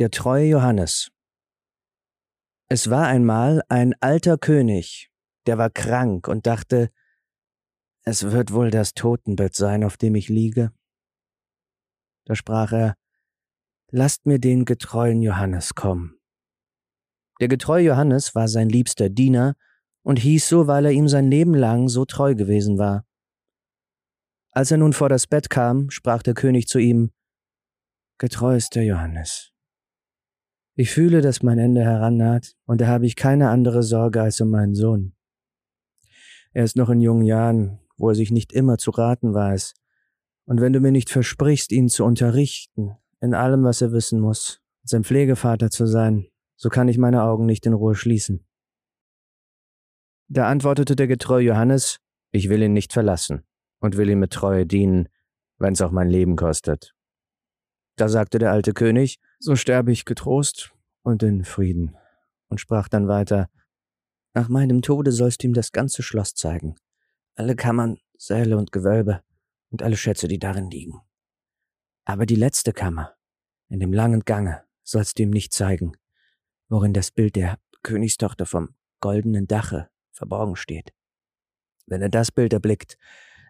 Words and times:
Der 0.00 0.10
treue 0.10 0.46
Johannes. 0.46 1.12
Es 2.70 2.88
war 2.88 3.06
einmal 3.06 3.62
ein 3.68 3.92
alter 4.00 4.38
König, 4.38 5.10
der 5.44 5.58
war 5.58 5.68
krank 5.68 6.26
und 6.26 6.46
dachte, 6.46 6.90
es 8.04 8.32
wird 8.32 8.54
wohl 8.54 8.70
das 8.70 8.94
Totenbett 8.94 9.54
sein, 9.54 9.84
auf 9.84 9.98
dem 9.98 10.14
ich 10.14 10.30
liege. 10.30 10.72
Da 12.24 12.34
sprach 12.34 12.72
er, 12.72 12.96
Lasst 13.90 14.24
mir 14.24 14.38
den 14.38 14.64
getreuen 14.64 15.20
Johannes 15.20 15.74
kommen. 15.74 16.18
Der 17.40 17.48
getreue 17.48 17.84
Johannes 17.84 18.34
war 18.34 18.48
sein 18.48 18.70
liebster 18.70 19.10
Diener 19.10 19.54
und 20.02 20.18
hieß 20.18 20.48
so, 20.48 20.66
weil 20.66 20.86
er 20.86 20.92
ihm 20.92 21.08
sein 21.08 21.30
Leben 21.30 21.52
lang 21.52 21.90
so 21.90 22.06
treu 22.06 22.34
gewesen 22.34 22.78
war. 22.78 23.04
Als 24.52 24.70
er 24.70 24.78
nun 24.78 24.94
vor 24.94 25.10
das 25.10 25.26
Bett 25.26 25.50
kam, 25.50 25.90
sprach 25.90 26.22
der 26.22 26.32
König 26.32 26.68
zu 26.68 26.78
ihm, 26.78 27.12
Getreuester 28.16 28.80
Johannes, 28.80 29.52
ich 30.80 30.92
fühle, 30.92 31.20
dass 31.20 31.42
mein 31.42 31.58
Ende 31.58 31.82
herannaht, 31.82 32.54
und 32.64 32.80
da 32.80 32.86
habe 32.86 33.04
ich 33.04 33.14
keine 33.14 33.50
andere 33.50 33.82
Sorge 33.82 34.22
als 34.22 34.40
um 34.40 34.48
meinen 34.48 34.74
Sohn. 34.74 35.12
Er 36.54 36.64
ist 36.64 36.74
noch 36.74 36.88
in 36.88 37.02
jungen 37.02 37.26
Jahren, 37.26 37.80
wo 37.98 38.08
er 38.08 38.14
sich 38.14 38.30
nicht 38.30 38.50
immer 38.54 38.78
zu 38.78 38.90
raten 38.90 39.34
weiß, 39.34 39.74
und 40.46 40.62
wenn 40.62 40.72
du 40.72 40.80
mir 40.80 40.90
nicht 40.90 41.10
versprichst, 41.10 41.70
ihn 41.70 41.90
zu 41.90 42.02
unterrichten, 42.02 42.96
in 43.20 43.34
allem, 43.34 43.62
was 43.62 43.82
er 43.82 43.92
wissen 43.92 44.20
muss, 44.20 44.62
sein 44.82 45.04
Pflegevater 45.04 45.68
zu 45.68 45.84
sein, 45.84 46.28
so 46.56 46.70
kann 46.70 46.88
ich 46.88 46.96
meine 46.96 47.24
Augen 47.24 47.44
nicht 47.44 47.66
in 47.66 47.74
Ruhe 47.74 47.94
schließen. 47.94 48.46
Da 50.28 50.48
antwortete 50.48 50.96
der 50.96 51.08
getreue 51.08 51.44
Johannes, 51.44 51.98
ich 52.32 52.48
will 52.48 52.62
ihn 52.62 52.72
nicht 52.72 52.94
verlassen 52.94 53.42
und 53.80 53.98
will 53.98 54.08
ihm 54.08 54.20
mit 54.20 54.32
Treue 54.32 54.64
dienen, 54.64 55.10
wenn's 55.58 55.82
auch 55.82 55.90
mein 55.90 56.08
Leben 56.08 56.36
kostet. 56.36 56.94
Da 58.00 58.08
sagte 58.08 58.38
der 58.38 58.50
alte 58.50 58.72
König, 58.72 59.20
so 59.38 59.56
sterbe 59.56 59.92
ich 59.92 60.06
getrost 60.06 60.72
und 61.02 61.22
in 61.22 61.44
Frieden, 61.44 61.98
und 62.48 62.58
sprach 62.58 62.88
dann 62.88 63.08
weiter, 63.08 63.50
Nach 64.32 64.48
meinem 64.48 64.80
Tode 64.80 65.12
sollst 65.12 65.42
du 65.42 65.48
ihm 65.48 65.52
das 65.52 65.70
ganze 65.70 66.02
Schloss 66.02 66.34
zeigen, 66.34 66.76
alle 67.34 67.56
Kammern, 67.56 67.98
Säle 68.16 68.56
und 68.56 68.72
Gewölbe 68.72 69.22
und 69.68 69.82
alle 69.82 69.98
Schätze, 69.98 70.28
die 70.28 70.38
darin 70.38 70.70
liegen. 70.70 71.02
Aber 72.06 72.24
die 72.24 72.36
letzte 72.36 72.72
Kammer, 72.72 73.16
in 73.68 73.80
dem 73.80 73.92
langen 73.92 74.20
Gange, 74.20 74.64
sollst 74.82 75.18
du 75.18 75.24
ihm 75.24 75.30
nicht 75.30 75.52
zeigen, 75.52 75.92
worin 76.70 76.94
das 76.94 77.10
Bild 77.10 77.36
der 77.36 77.58
Königstochter 77.82 78.46
vom 78.46 78.74
goldenen 79.00 79.46
Dache 79.46 79.90
verborgen 80.12 80.56
steht. 80.56 80.94
Wenn 81.84 82.00
er 82.00 82.08
das 82.08 82.32
Bild 82.32 82.54
erblickt, 82.54 82.96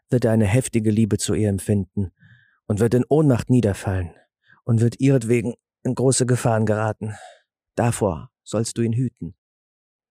wird 0.09 0.25
er 0.25 0.33
eine 0.33 0.47
heftige 0.47 0.91
Liebe 0.91 1.19
zu 1.19 1.35
ihr 1.35 1.48
empfinden 1.48 2.11
und 2.67 2.81
wird 2.81 2.95
in 2.95 3.05
Ohnmacht 3.09 3.48
niederfallen 3.48 4.12
und 4.64 4.80
wird 4.80 5.00
ihretwegen 5.00 5.55
in 5.83 5.94
große 5.94 6.27
Gefahren 6.27 6.66
geraten. 6.66 7.14
Davor 7.75 8.30
sollst 8.42 8.77
du 8.78 8.83
ihn 8.83 8.92
hüten. 8.92 9.34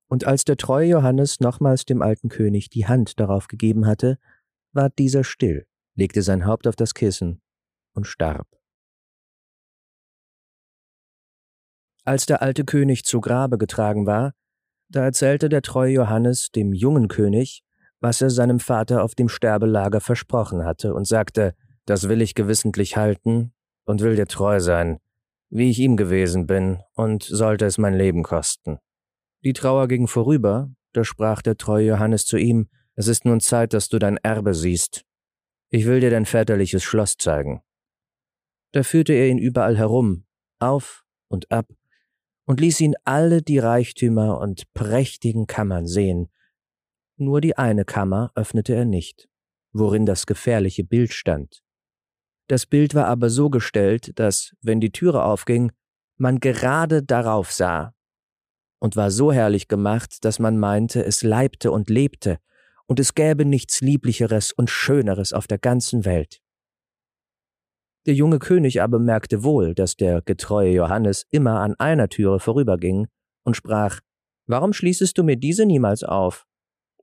Und 0.07 0.25
als 0.25 0.43
der 0.43 0.57
treue 0.57 0.87
Johannes 0.87 1.39
nochmals 1.39 1.85
dem 1.85 2.01
alten 2.01 2.29
König 2.29 2.69
die 2.69 2.87
Hand 2.87 3.19
darauf 3.19 3.47
gegeben 3.47 3.85
hatte, 3.85 4.17
ward 4.73 4.97
dieser 4.97 5.23
still, 5.23 5.67
legte 5.95 6.23
sein 6.23 6.45
Haupt 6.45 6.67
auf 6.67 6.75
das 6.75 6.93
Kissen 6.93 7.41
und 7.93 8.07
starb. 8.07 8.47
Als 12.05 12.25
der 12.25 12.41
alte 12.41 12.65
König 12.65 13.05
zu 13.05 13.21
Grabe 13.21 13.59
getragen 13.59 14.07
war, 14.07 14.33
da 14.89 15.03
erzählte 15.03 15.49
der 15.49 15.61
treue 15.61 15.93
Johannes 15.93 16.49
dem 16.49 16.73
jungen 16.73 17.07
König, 17.07 17.63
was 17.99 18.21
er 18.21 18.31
seinem 18.31 18.59
Vater 18.59 19.03
auf 19.03 19.13
dem 19.13 19.29
Sterbelager 19.29 20.01
versprochen 20.01 20.63
hatte, 20.65 20.95
und 20.95 21.05
sagte, 21.05 21.53
das 21.85 22.09
will 22.09 22.21
ich 22.21 22.33
gewissentlich 22.33 22.97
halten 22.97 23.53
und 23.89 24.01
will 24.01 24.15
dir 24.15 24.27
treu 24.27 24.59
sein, 24.59 24.99
wie 25.49 25.71
ich 25.71 25.79
ihm 25.79 25.97
gewesen 25.97 26.45
bin, 26.45 26.77
und 26.93 27.23
sollte 27.23 27.65
es 27.65 27.79
mein 27.79 27.95
Leben 27.95 28.21
kosten. 28.21 28.77
Die 29.43 29.53
Trauer 29.53 29.87
ging 29.87 30.07
vorüber, 30.07 30.71
da 30.93 31.03
sprach 31.03 31.41
der 31.41 31.57
treue 31.57 31.87
Johannes 31.87 32.27
zu 32.27 32.37
ihm, 32.37 32.69
es 32.93 33.07
ist 33.07 33.25
nun 33.25 33.39
Zeit, 33.39 33.73
dass 33.73 33.89
du 33.89 33.97
dein 33.97 34.17
Erbe 34.17 34.53
siehst. 34.53 35.05
Ich 35.71 35.87
will 35.87 36.01
dir 36.01 36.11
dein 36.11 36.27
väterliches 36.27 36.83
Schloss 36.83 37.17
zeigen. 37.17 37.63
Da 38.73 38.83
führte 38.83 39.13
er 39.13 39.27
ihn 39.27 39.39
überall 39.39 39.75
herum, 39.75 40.27
auf 40.59 41.03
und 41.27 41.51
ab, 41.51 41.65
und 42.45 42.59
ließ 42.59 42.81
ihn 42.81 42.93
alle 43.05 43.41
die 43.41 43.57
Reichtümer 43.57 44.39
und 44.39 44.71
prächtigen 44.75 45.47
Kammern 45.47 45.87
sehen. 45.87 46.29
Nur 47.17 47.41
die 47.41 47.57
eine 47.57 47.85
Kammer 47.85 48.31
öffnete 48.35 48.75
er 48.75 48.85
nicht, 48.85 49.29
worin 49.71 50.05
das 50.05 50.27
gefährliche 50.27 50.83
Bild 50.83 51.11
stand. 51.11 51.63
Das 52.49 52.65
Bild 52.65 52.95
war 52.95 53.05
aber 53.05 53.29
so 53.29 53.51
gestellt, 53.51 54.17
dass, 54.17 54.55
wenn 54.61 54.79
die 54.79 54.91
Türe 54.91 55.23
aufging, 55.23 55.71
man 56.17 56.39
gerade 56.39 57.03
darauf 57.03 57.51
sah, 57.51 57.93
und 58.79 58.95
war 58.95 59.11
so 59.11 59.31
herrlich 59.31 59.67
gemacht, 59.67 60.25
dass 60.25 60.39
man 60.39 60.57
meinte, 60.57 61.05
es 61.05 61.21
leibte 61.21 61.71
und 61.71 61.89
lebte, 61.89 62.39
und 62.87 62.99
es 62.99 63.13
gäbe 63.13 63.45
nichts 63.45 63.81
Lieblicheres 63.81 64.51
und 64.51 64.71
Schöneres 64.71 65.31
auf 65.31 65.45
der 65.45 65.59
ganzen 65.59 66.05
Welt. 66.05 66.41
Der 68.07 68.15
junge 68.15 68.39
König 68.39 68.81
aber 68.81 68.97
merkte 68.97 69.43
wohl, 69.43 69.75
dass 69.75 69.95
der 69.95 70.23
getreue 70.23 70.71
Johannes 70.71 71.27
immer 71.29 71.59
an 71.59 71.75
einer 71.77 72.09
Türe 72.09 72.39
vorüberging 72.39 73.07
und 73.43 73.55
sprach, 73.57 73.99
Warum 74.47 74.73
schließest 74.73 75.15
du 75.15 75.23
mir 75.23 75.35
diese 75.35 75.67
niemals 75.67 76.03
auf? 76.03 76.47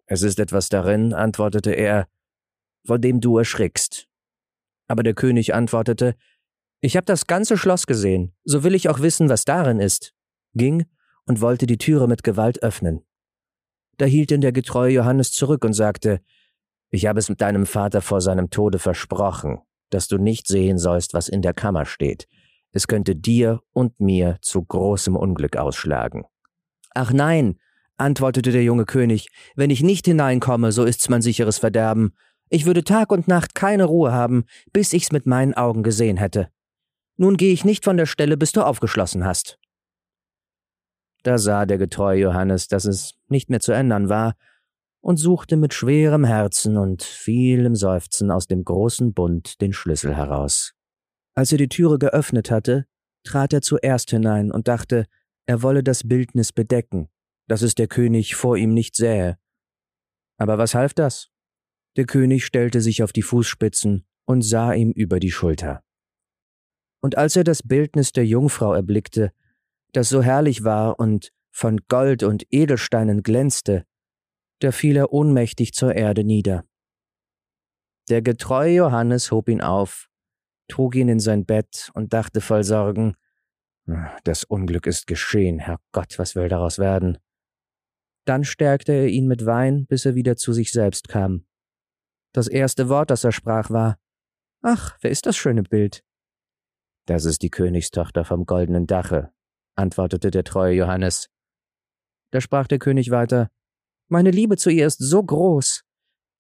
Es 0.07 0.23
ist 0.23 0.41
etwas 0.41 0.69
darin, 0.69 1.15
antwortete 1.15 1.71
er, 1.71 2.09
vor 2.85 2.99
dem 2.99 3.21
du 3.21 3.39
erschrickst. 3.39 4.09
Aber 4.89 5.03
der 5.03 5.15
König 5.15 5.55
antwortete, 5.55 6.15
Ich 6.81 6.97
habe 6.97 7.05
das 7.05 7.27
ganze 7.27 7.57
Schloss 7.57 7.87
gesehen, 7.87 8.35
so 8.45 8.63
will 8.63 8.75
ich 8.75 8.89
auch 8.89 9.01
wissen, 9.01 9.29
was 9.29 9.45
darin 9.45 9.81
ist, 9.81 10.13
ging 10.55 10.87
und 11.27 11.41
wollte 11.41 11.67
die 11.67 11.79
Türe 11.79 12.07
mit 12.07 12.23
Gewalt 12.23 12.63
öffnen. 12.63 13.05
Da 13.99 14.05
hielt 14.05 14.31
ihn 14.31 14.41
der 14.41 14.53
getreue 14.53 14.93
Johannes 14.93 15.33
zurück 15.33 15.65
und 15.65 15.73
sagte, 15.73 16.21
Ich 16.91 17.07
habe 17.07 17.19
es 17.19 17.29
mit 17.29 17.41
deinem 17.41 17.67
Vater 17.67 18.01
vor 18.01 18.21
seinem 18.21 18.51
Tode 18.51 18.79
versprochen, 18.79 19.59
dass 19.91 20.09
du 20.09 20.19
nicht 20.19 20.47
sehen 20.47 20.79
sollst, 20.79 21.15
was 21.15 21.29
in 21.29 21.43
der 21.43 21.55
Kammer 21.55 21.87
steht. 21.87 22.27
Es 22.73 22.87
könnte 22.87 23.17
dir 23.17 23.61
und 23.73 24.01
mir 24.01 24.39
zu 24.43 24.63
großem 24.63 25.17
Unglück 25.17 25.57
ausschlagen. 25.57 26.25
Ach 26.95 27.13
nein, 27.13 27.59
antwortete 27.97 28.53
der 28.53 28.63
junge 28.63 28.85
König, 28.85 29.29
wenn 29.55 29.71
ich 29.71 29.83
nicht 29.83 30.07
hineinkomme, 30.07 30.73
so 30.73 30.85
ist's 30.85 31.09
mein 31.09 31.23
sicheres 31.23 31.59
Verderben, 31.59 32.15
ich 32.49 32.67
würde 32.67 32.85
Tag 32.85 33.11
und 33.11 33.29
Nacht 33.29 33.55
keine 33.55 33.85
Ruhe 33.85 34.13
haben, 34.13 34.45
bis 34.73 34.93
ich's 34.93 35.13
mit 35.13 35.27
meinen 35.27 35.55
Augen 35.55 35.83
gesehen 35.83 36.17
hätte. 36.17 36.49
Nun 37.17 37.37
gehe 37.37 37.53
ich 37.53 37.65
nicht 37.65 37.85
von 37.85 37.97
der 37.97 38.07
Stelle, 38.07 38.37
bis 38.37 38.53
du 38.53 38.63
aufgeschlossen 38.63 39.25
hast. 39.25 39.59
Da 41.23 41.39
sah 41.39 41.67
der 41.67 41.79
getreue 41.79 42.21
Johannes, 42.21 42.69
dass 42.69 42.85
es 42.85 43.15
nicht 43.29 43.51
mehr 43.51 43.61
zu 43.61 43.73
ändern 43.73 44.09
war, 44.09 44.37
und 45.01 45.19
suchte 45.19 45.57
mit 45.57 45.73
schwerem 45.73 46.25
Herzen 46.25 46.77
und 46.77 47.03
vielem 47.03 47.77
Seufzen 47.77 48.31
aus 48.33 48.49
dem 48.49 48.65
großen 48.65 49.15
Bund 49.15 49.61
den 49.61 49.73
Schlüssel 49.73 50.17
heraus. 50.17 50.75
Als 51.35 51.53
er 51.53 51.59
die 51.59 51.69
Türe 51.69 51.99
geöffnet 51.99 52.51
hatte, 52.51 52.87
trat 53.23 53.53
er 53.53 53.63
zuerst 53.63 54.11
hinein 54.11 54.51
und 54.51 54.67
dachte, 54.67 55.07
er 55.47 55.63
wolle 55.63 55.85
das 55.85 56.09
Bildnis 56.09 56.53
bedecken, 56.53 57.09
dass 57.47 57.63
es 57.63 57.77
der 57.77 57.87
König 57.87 58.35
vor 58.35 58.57
ihm 58.57 58.75
nicht 58.75 58.97
sähe. 58.97 59.39
Aber 60.39 60.59
was 60.59 60.75
half 60.75 60.93
das? 60.93 61.31
Der 61.97 62.05
König 62.05 62.45
stellte 62.45 62.81
sich 62.81 63.03
auf 63.03 63.13
die 63.13 63.23
Fußspitzen 63.23 64.07
und 64.27 64.43
sah 64.43 64.73
ihm 64.73 64.93
über 64.93 65.19
die 65.19 65.31
Schulter. 65.31 65.83
Und 67.01 67.17
als 67.17 67.37
er 67.37 67.45
das 67.45 67.63
Bildnis 67.63 68.13
der 68.13 68.27
Jungfrau 68.27 68.75
erblickte, 68.75 69.33
das 69.93 70.09
so 70.09 70.23
herrlich 70.23 70.65
war 70.65 70.99
und 70.99 71.33
von 71.51 71.81
Gold 71.89 72.23
und 72.23 72.45
Edelsteinen 72.51 73.23
glänzte, 73.23 73.87
da 74.61 74.73
fiel 74.73 74.97
er 74.97 75.13
ohnmächtig 75.13 75.73
zur 75.73 75.95
Erde 75.95 76.25
nieder. 76.25 76.65
Der 78.09 78.23
getreue 78.23 78.75
Johannes 78.75 79.31
hob 79.31 79.49
ihn 79.49 79.63
auf, 79.63 80.09
trug 80.69 80.95
ihn 80.95 81.09
in 81.09 81.21
sein 81.21 81.47
Bett 81.47 81.91
und 81.95 82.13
dachte 82.13 82.41
voll 82.41 82.63
Sorgen, 82.63 83.17
das 84.25 84.45
Unglück 84.45 84.87
ist 84.87 85.07
geschehen, 85.07 85.61
Herr 85.61 85.79
Gott, 85.93 86.19
was 86.19 86.35
will 86.35 86.49
daraus 86.49 86.79
werden? 86.79 87.19
Dann 88.25 88.45
stärkte 88.45 88.93
er 88.93 89.07
ihn 89.07 89.29
mit 89.29 89.47
Wein, 89.47 89.87
bis 89.87 90.05
er 90.05 90.15
wieder 90.15 90.37
zu 90.37 90.53
sich 90.53 90.73
selbst 90.73 91.09
kam. 91.09 91.47
Das 92.37 92.49
erste 92.49 92.91
Wort, 92.91 93.09
das 93.11 93.25
er 93.25 93.33
sprach, 93.33 93.71
war 93.71 93.99
Ach, 94.61 94.99
wer 95.01 95.11
ist 95.11 95.25
das 95.25 95.39
schöne 95.39 95.63
Bild? 95.63 96.05
Das 97.07 97.25
ist 97.25 97.41
die 97.41 97.49
Königstochter 97.49 98.27
vom 98.27 98.45
goldenen 98.45 98.87
Dache, 98.87 99.33
antwortete 99.75 100.31
der 100.31 100.45
treue 100.45 100.75
Johannes. 100.75 101.31
Da 102.33 102.43
sprach 102.43 102.67
der 102.67 102.79
König 102.79 103.11
weiter 103.11 103.51
Meine 104.09 104.31
Liebe 104.31 104.59
zu 104.59 104.69
ihr 104.69 104.87
ist 104.87 104.99
so 104.99 105.23
groß. 105.23 105.83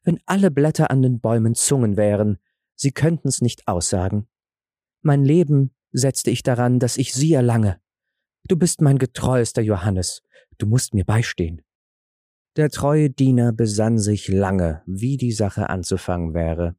Wenn 0.02 0.20
alle 0.26 0.50
Blätter 0.50 0.90
an 0.90 1.00
den 1.00 1.18
Bäumen 1.18 1.54
Zungen 1.54 1.96
wären, 1.96 2.36
sie 2.74 2.92
könnten's 2.92 3.40
nicht 3.40 3.66
aussagen. 3.66 4.28
Mein 5.00 5.24
Leben 5.24 5.74
setzte 5.92 6.30
ich 6.30 6.42
daran, 6.42 6.78
dass 6.78 6.98
ich 6.98 7.14
sie 7.14 7.32
erlange. 7.32 7.80
Du 8.46 8.58
bist 8.58 8.82
mein 8.82 8.98
getreuester 8.98 9.62
Johannes, 9.62 10.22
du 10.58 10.66
musst 10.66 10.92
mir 10.92 11.06
beistehen. 11.06 11.62
Der 12.56 12.70
treue 12.70 13.10
Diener 13.10 13.52
besann 13.52 13.98
sich 13.98 14.28
lange, 14.28 14.82
wie 14.86 15.18
die 15.18 15.32
Sache 15.32 15.68
anzufangen 15.68 16.32
wäre, 16.32 16.74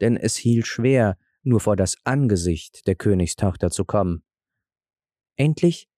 denn 0.00 0.16
es 0.16 0.34
hielt 0.34 0.66
schwer, 0.66 1.16
nur 1.44 1.60
vor 1.60 1.76
das 1.76 1.96
Angesicht 2.02 2.88
der 2.88 2.96
Königstochter 2.96 3.70
zu 3.70 3.84
kommen. 3.84 4.24
Endlich 5.36 5.88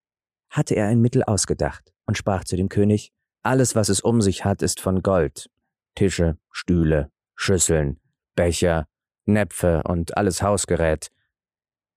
hatte 0.51 0.75
er 0.75 0.87
ein 0.89 1.01
Mittel 1.01 1.25
ausgedacht 1.25 1.95
und 2.05 2.19
sprach 2.19 2.45
zu 2.45 2.57
dem 2.57 2.69
König, 2.69 3.11
alles, 3.43 3.75
was 3.75 3.89
es 3.89 4.03
um 4.03 4.21
sich 4.21 4.45
hat, 4.45 4.61
ist 4.61 4.81
von 4.81 5.03
Gold. 5.03 5.49
Tische, 5.95 6.37
Stühle, 6.51 7.11
Schüsseln, 7.35 8.01
Becher, 8.37 8.87
Näpfe 9.25 9.83
und 9.85 10.17
alles 10.17 10.43
Hausgerät. 10.43 11.09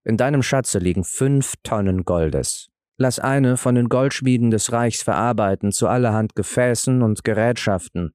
In 0.04 0.16
deinem 0.16 0.42
Schatze 0.42 0.78
liegen 0.78 1.04
fünf 1.04 1.54
Tonnen 1.62 2.04
Goldes. 2.04 2.68
Lass 2.98 3.18
eine 3.18 3.58
von 3.58 3.74
den 3.74 3.88
Goldschmieden 3.88 4.50
des 4.50 4.72
Reichs 4.72 5.02
verarbeiten 5.02 5.70
zu 5.70 5.86
allerhand 5.86 6.34
Gefäßen 6.34 7.02
und 7.02 7.24
Gerätschaften, 7.24 8.14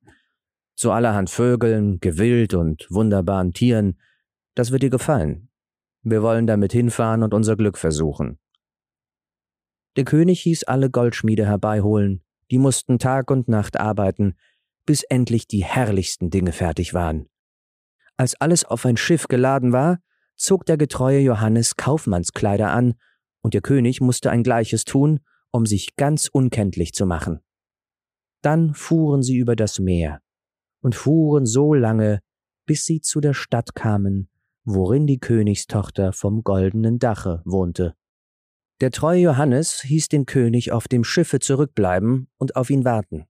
zu 0.75 0.91
allerhand 0.91 1.29
Vögeln, 1.29 1.99
Gewild 1.99 2.55
und 2.55 2.87
wunderbaren 2.89 3.53
Tieren. 3.53 3.99
Das 4.55 4.71
wird 4.71 4.81
dir 4.81 4.89
gefallen. 4.89 5.49
Wir 6.01 6.23
wollen 6.23 6.47
damit 6.47 6.71
hinfahren 6.71 7.21
und 7.21 7.33
unser 7.35 7.55
Glück 7.55 7.77
versuchen. 7.77 8.39
Der 9.97 10.05
König 10.05 10.41
hieß 10.41 10.63
alle 10.63 10.89
Goldschmiede 10.89 11.45
herbeiholen, 11.45 12.23
die 12.49 12.57
mussten 12.57 12.97
Tag 12.97 13.29
und 13.29 13.47
Nacht 13.47 13.79
arbeiten, 13.79 14.35
bis 14.85 15.03
endlich 15.03 15.47
die 15.47 15.63
herrlichsten 15.63 16.31
Dinge 16.31 16.53
fertig 16.53 16.95
waren. 16.95 17.27
Als 18.17 18.39
alles 18.41 18.65
auf 18.65 18.85
ein 18.85 18.97
Schiff 18.97 19.27
geladen 19.27 19.73
war, 19.73 19.99
zog 20.35 20.65
der 20.65 20.77
getreue 20.77 21.19
Johannes 21.19 21.75
Kaufmannskleider 21.75 22.71
an 22.71 22.95
und 23.41 23.53
der 23.53 23.61
König 23.61 24.01
musste 24.01 24.31
ein 24.31 24.43
gleiches 24.43 24.85
tun, 24.85 25.19
um 25.51 25.65
sich 25.65 25.95
ganz 25.95 26.27
unkenntlich 26.31 26.93
zu 26.93 27.05
machen. 27.05 27.41
Dann 28.41 28.73
fuhren 28.73 29.21
sie 29.21 29.37
über 29.37 29.55
das 29.55 29.79
Meer 29.79 30.21
und 30.81 30.95
fuhren 30.95 31.45
so 31.45 31.73
lange, 31.73 32.21
bis 32.65 32.85
sie 32.85 33.01
zu 33.01 33.19
der 33.19 33.33
Stadt 33.33 33.75
kamen, 33.75 34.29
worin 34.63 35.07
die 35.07 35.19
Königstochter 35.19 36.13
vom 36.13 36.43
goldenen 36.43 36.99
Dache 36.99 37.41
wohnte. 37.45 37.95
Der 38.79 38.91
treue 38.91 39.21
Johannes 39.21 39.81
hieß 39.81 40.07
den 40.07 40.25
König 40.25 40.71
auf 40.71 40.87
dem 40.87 41.03
Schiffe 41.03 41.39
zurückbleiben 41.39 42.29
und 42.37 42.55
auf 42.55 42.69
ihn 42.69 42.83
warten. 42.83 43.25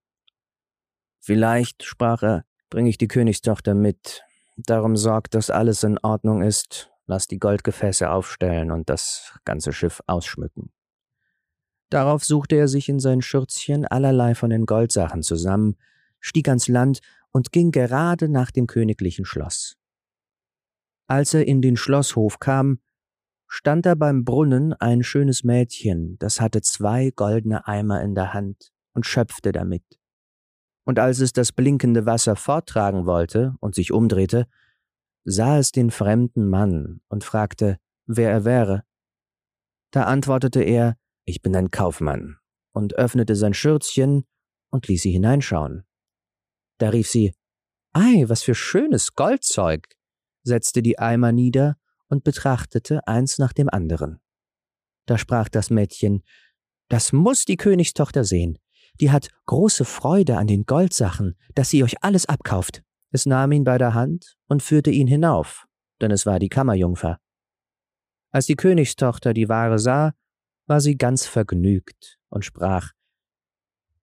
Vielleicht, 1.19 1.83
sprach 1.83 2.23
er, 2.23 2.45
bringe 2.69 2.89
ich 2.89 2.97
die 2.97 3.09
Königstochter 3.09 3.73
mit. 3.73 4.23
Darum 4.55 4.95
sorgt, 4.95 5.35
dass 5.35 5.49
alles 5.49 5.83
in 5.83 5.97
Ordnung 5.99 6.41
ist 6.41 6.90
lass 7.11 7.27
die 7.27 7.39
Goldgefäße 7.39 8.09
aufstellen 8.09 8.71
und 8.71 8.89
das 8.89 9.37
ganze 9.43 9.73
Schiff 9.73 10.01
ausschmücken. 10.07 10.71
Darauf 11.89 12.23
suchte 12.23 12.55
er 12.55 12.69
sich 12.69 12.87
in 12.87 12.99
sein 12.99 13.21
Schürzchen 13.21 13.85
allerlei 13.85 14.33
von 14.33 14.49
den 14.49 14.65
Goldsachen 14.65 15.21
zusammen, 15.21 15.75
stieg 16.21 16.47
ans 16.47 16.69
Land 16.69 17.01
und 17.33 17.51
ging 17.51 17.71
gerade 17.71 18.29
nach 18.29 18.49
dem 18.49 18.65
königlichen 18.65 19.25
Schloss. 19.25 19.75
Als 21.07 21.33
er 21.33 21.45
in 21.45 21.61
den 21.61 21.75
Schlosshof 21.75 22.39
kam, 22.39 22.79
stand 23.45 23.85
da 23.85 23.95
beim 23.95 24.23
Brunnen 24.23 24.71
ein 24.71 25.03
schönes 25.03 25.43
Mädchen, 25.43 26.17
das 26.19 26.39
hatte 26.39 26.61
zwei 26.61 27.11
goldene 27.13 27.67
Eimer 27.67 28.01
in 28.01 28.15
der 28.15 28.33
Hand 28.33 28.71
und 28.93 29.05
schöpfte 29.05 29.51
damit. 29.51 29.83
Und 30.85 30.97
als 30.97 31.19
es 31.19 31.33
das 31.33 31.51
blinkende 31.51 32.05
Wasser 32.05 32.37
forttragen 32.37 33.05
wollte 33.05 33.53
und 33.59 33.75
sich 33.75 33.91
umdrehte, 33.91 34.47
sah 35.23 35.57
es 35.57 35.71
den 35.71 35.91
fremden 35.91 36.47
Mann 36.47 37.01
und 37.07 37.23
fragte, 37.23 37.77
wer 38.05 38.31
er 38.31 38.45
wäre. 38.45 38.83
Da 39.91 40.03
antwortete 40.03 40.61
er, 40.61 40.97
ich 41.25 41.41
bin 41.41 41.55
ein 41.55 41.71
Kaufmann, 41.71 42.37
und 42.73 42.95
öffnete 42.95 43.35
sein 43.35 43.53
Schürzchen 43.53 44.25
und 44.69 44.87
ließ 44.87 45.01
sie 45.01 45.11
hineinschauen. 45.11 45.85
Da 46.77 46.89
rief 46.89 47.09
sie, 47.09 47.33
Ei, 47.93 48.23
was 48.27 48.41
für 48.41 48.55
schönes 48.55 49.15
Goldzeug, 49.15 49.87
setzte 50.43 50.81
die 50.81 50.97
Eimer 50.97 51.31
nieder 51.31 51.77
und 52.07 52.23
betrachtete 52.23 53.05
eins 53.07 53.37
nach 53.37 53.53
dem 53.53 53.69
anderen. 53.69 54.21
Da 55.05 55.17
sprach 55.17 55.49
das 55.49 55.69
Mädchen, 55.69 56.23
das 56.87 57.11
muss 57.11 57.45
die 57.45 57.57
Königstochter 57.57 58.23
sehen, 58.23 58.57
die 58.99 59.11
hat 59.11 59.29
große 59.45 59.85
Freude 59.85 60.37
an 60.37 60.47
den 60.47 60.65
Goldsachen, 60.65 61.35
dass 61.55 61.69
sie 61.69 61.83
euch 61.83 62.03
alles 62.03 62.25
abkauft. 62.25 62.83
Es 63.11 63.25
nahm 63.25 63.51
ihn 63.51 63.63
bei 63.63 63.77
der 63.77 63.93
Hand 63.93 64.37
und 64.47 64.63
führte 64.63 64.89
ihn 64.89 65.07
hinauf, 65.07 65.67
denn 65.99 66.11
es 66.11 66.25
war 66.25 66.39
die 66.39 66.49
Kammerjungfer. 66.49 67.19
Als 68.31 68.45
die 68.45 68.55
Königstochter 68.55 69.33
die 69.33 69.49
Ware 69.49 69.77
sah, 69.77 70.13
war 70.67 70.79
sie 70.79 70.97
ganz 70.97 71.25
vergnügt 71.25 72.17
und 72.29 72.45
sprach 72.45 72.91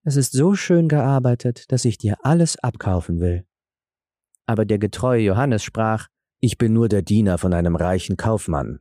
Es 0.04 0.16
ist 0.16 0.32
so 0.32 0.54
schön 0.54 0.88
gearbeitet, 0.88 1.72
dass 1.72 1.86
ich 1.86 1.96
dir 1.96 2.16
alles 2.22 2.58
abkaufen 2.58 3.20
will. 3.20 3.46
Aber 4.46 4.66
der 4.66 4.78
getreue 4.78 5.22
Johannes 5.22 5.62
sprach 5.62 6.08
Ich 6.40 6.58
bin 6.58 6.74
nur 6.74 6.88
der 6.88 7.02
Diener 7.02 7.38
von 7.38 7.54
einem 7.54 7.76
reichen 7.76 8.18
Kaufmann. 8.18 8.78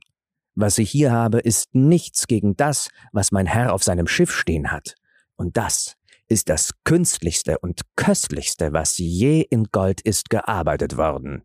Was 0.54 0.76
ich 0.78 0.90
hier 0.90 1.12
habe, 1.12 1.38
ist 1.38 1.74
nichts 1.74 2.26
gegen 2.26 2.56
das, 2.56 2.90
was 3.12 3.32
mein 3.32 3.46
Herr 3.46 3.72
auf 3.72 3.82
seinem 3.82 4.06
Schiff 4.06 4.32
stehen 4.32 4.70
hat. 4.70 4.94
Und 5.36 5.56
das 5.56 5.97
ist 6.28 6.48
das 6.48 6.70
künstlichste 6.84 7.58
und 7.58 7.82
köstlichste, 7.96 8.72
was 8.72 8.98
je 8.98 9.40
in 9.40 9.64
Gold 9.72 10.00
ist 10.00 10.30
gearbeitet 10.30 10.96
worden. 10.96 11.42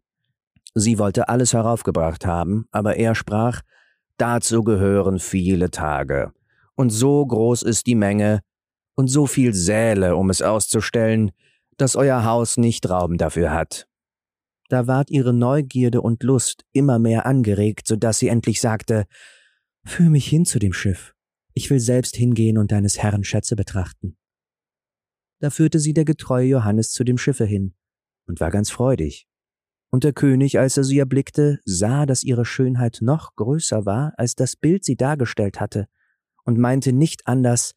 Sie 0.76 1.00
wollte 1.00 1.30
alles 1.30 1.54
heraufgebracht 1.54 2.26
haben, 2.26 2.66
aber 2.72 2.98
er 2.98 3.16
sprach, 3.16 3.62
dazu 4.18 4.64
gehören 4.64 5.20
viele 5.20 5.72
Tage, 5.72 6.34
und 6.76 6.90
so 6.90 7.26
groß 7.26 7.64
ist 7.64 7.88
die 7.88 7.96
Menge, 7.96 8.42
und 8.96 9.08
so 9.08 9.26
viel 9.26 9.54
Säle, 9.54 10.16
um 10.16 10.30
es 10.30 10.42
auszustellen, 10.42 11.32
dass 11.78 11.96
euer 11.96 12.26
Haus 12.26 12.58
nicht 12.58 12.90
Raum 12.90 13.18
dafür 13.18 13.52
hat. 13.52 13.88
Da 14.70 14.88
ward 14.88 15.10
ihre 15.10 15.34
Neugierde 15.34 16.02
und 16.02 16.24
Lust 16.24 16.64
immer 16.72 17.00
mehr 17.00 17.26
angeregt, 17.26 17.88
so 17.88 17.96
dass 17.96 18.20
sie 18.20 18.28
endlich 18.28 18.62
sagte, 18.62 19.06
Führ 19.86 20.10
mich 20.10 20.28
hin 20.28 20.46
zu 20.46 20.60
dem 20.60 20.74
Schiff. 20.74 21.14
Ich 21.54 21.70
will 21.70 21.80
selbst 21.80 22.16
hingehen 22.16 22.58
und 22.58 22.72
deines 22.72 23.00
Herrn 23.00 23.24
Schätze 23.24 23.56
betrachten. 23.56 24.16
Da 25.44 25.50
führte 25.50 25.78
sie 25.78 25.94
der 25.94 26.06
getreue 26.06 26.48
Johannes 26.48 26.92
zu 26.92 27.04
dem 27.04 27.18
Schiffe 27.18 27.44
hin 27.44 27.74
und 28.28 28.40
war 28.40 28.50
ganz 28.50 28.72
freudig. 28.72 29.28
Und 29.90 30.06
der 30.06 30.14
König, 30.14 30.58
als 30.58 30.78
er 30.78 30.86
sie 30.86 31.00
erblickte, 31.00 31.60
sah, 31.66 32.06
dass 32.06 32.24
ihre 32.24 32.46
Schönheit 32.46 33.00
noch 33.02 33.36
größer 33.36 33.86
war, 33.86 34.14
als 34.16 34.36
das 34.36 34.56
Bild 34.56 34.86
sie 34.86 34.96
dargestellt 34.96 35.60
hatte, 35.60 35.90
und 36.46 36.60
meinte 36.60 36.94
nicht 36.94 37.28
anders, 37.28 37.74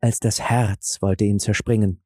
als 0.00 0.18
das 0.18 0.40
Herz 0.40 1.00
wollte 1.02 1.22
ihn 1.22 1.38
zerspringen. 1.38 2.02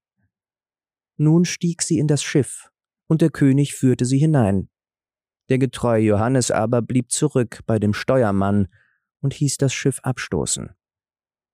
Nun 1.16 1.46
stieg 1.46 1.80
sie 1.80 1.98
in 1.98 2.06
das 2.06 2.22
Schiff, 2.22 2.68
und 3.06 3.22
der 3.22 3.30
König 3.30 3.74
führte 3.74 4.04
sie 4.04 4.18
hinein. 4.18 4.68
Der 5.48 5.56
getreue 5.56 6.04
Johannes 6.04 6.50
aber 6.50 6.82
blieb 6.82 7.12
zurück 7.12 7.60
bei 7.64 7.78
dem 7.78 7.94
Steuermann 7.94 8.68
und 9.22 9.32
hieß 9.32 9.56
das 9.56 9.72
Schiff 9.72 10.00
abstoßen 10.02 10.68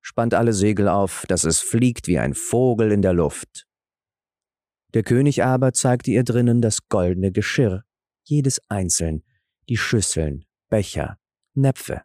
spannt 0.04 0.34
alle 0.34 0.52
Segel 0.52 0.86
auf, 0.88 1.24
dass 1.28 1.44
es 1.44 1.60
fliegt 1.60 2.08
wie 2.08 2.18
ein 2.18 2.34
Vogel 2.34 2.92
in 2.92 3.00
der 3.00 3.14
Luft. 3.14 3.66
Der 4.92 5.02
König 5.02 5.42
aber 5.42 5.72
zeigte 5.72 6.10
ihr 6.10 6.24
drinnen 6.24 6.60
das 6.60 6.88
goldene 6.88 7.32
Geschirr, 7.32 7.84
jedes 8.22 8.60
einzeln, 8.68 9.24
die 9.70 9.78
Schüsseln, 9.78 10.44
Becher, 10.68 11.18
Näpfe, 11.54 12.02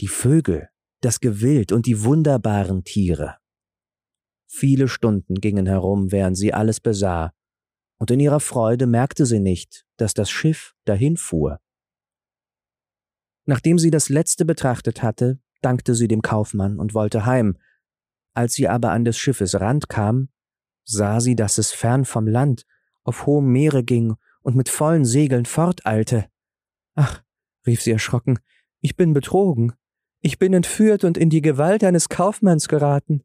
die 0.00 0.08
Vögel, 0.08 0.70
das 1.02 1.20
Gewild 1.20 1.72
und 1.72 1.84
die 1.84 2.04
wunderbaren 2.04 2.84
Tiere. 2.84 3.36
Viele 4.48 4.88
Stunden 4.88 5.34
gingen 5.34 5.66
herum, 5.66 6.12
während 6.12 6.38
sie 6.38 6.54
alles 6.54 6.80
besah, 6.80 7.34
und 7.98 8.10
in 8.10 8.18
ihrer 8.18 8.40
Freude 8.40 8.86
merkte 8.86 9.26
sie 9.26 9.40
nicht, 9.40 9.84
dass 9.98 10.14
das 10.14 10.30
Schiff 10.30 10.74
dahinfuhr. 10.86 11.60
Nachdem 13.44 13.78
sie 13.78 13.90
das 13.90 14.08
letzte 14.08 14.46
betrachtet 14.46 15.02
hatte, 15.02 15.38
dankte 15.66 15.96
sie 15.96 16.06
dem 16.06 16.22
Kaufmann 16.22 16.78
und 16.78 16.94
wollte 16.94 17.26
heim. 17.26 17.58
Als 18.34 18.54
sie 18.54 18.68
aber 18.68 18.92
an 18.92 19.04
des 19.04 19.18
Schiffes 19.18 19.60
Rand 19.60 19.88
kam, 19.88 20.28
sah 20.84 21.18
sie, 21.18 21.34
dass 21.34 21.58
es 21.58 21.72
fern 21.72 22.04
vom 22.04 22.28
Land 22.28 22.64
auf 23.02 23.26
hohem 23.26 23.50
Meere 23.50 23.82
ging 23.82 24.14
und 24.42 24.54
mit 24.54 24.68
vollen 24.68 25.04
Segeln 25.04 25.44
forteilte. 25.44 26.30
Ach, 26.94 27.24
rief 27.66 27.82
sie 27.82 27.90
erschrocken, 27.90 28.38
ich 28.80 28.94
bin 28.94 29.12
betrogen. 29.12 29.72
Ich 30.20 30.38
bin 30.38 30.54
entführt 30.54 31.02
und 31.02 31.18
in 31.18 31.30
die 31.30 31.42
Gewalt 31.42 31.82
eines 31.82 32.08
Kaufmanns 32.08 32.68
geraten. 32.68 33.24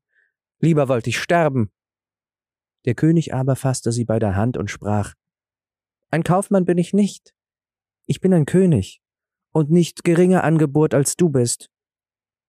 Lieber 0.60 0.88
wollte 0.88 1.12
ich 1.12 1.20
sterben. 1.20 1.72
Der 2.86 2.96
König 2.96 3.36
aber 3.36 3.56
fasste 3.56 3.92
sie 3.92 4.06
bei 4.06 4.18
der 4.18 4.36
Hand 4.36 4.58
und 4.58 4.72
sprach 4.72 5.14
Ein 6.10 6.24
Kaufmann 6.24 6.66
bin 6.66 6.80
ich 6.80 6.94
nicht. 6.94 7.36
Ich 8.08 8.20
bin 8.20 8.34
ein 8.34 8.46
König 8.46 9.04
und 9.52 9.70
nicht 9.70 10.04
geringer 10.04 10.44
an 10.44 10.60
als 10.94 11.16
du 11.16 11.30
bist. 11.30 11.70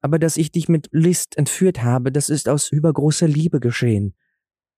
Aber 0.03 0.19
dass 0.19 0.37
ich 0.37 0.51
dich 0.51 0.69
mit 0.69 0.89
List 0.91 1.39
entführt 1.39 1.83
habe, 1.83 2.13
das 2.13 2.29
ist 2.29 2.49
aus 2.49 2.71
übergroßer 2.71 3.29
Liebe 3.29 3.61
geschehen. 3.61 4.15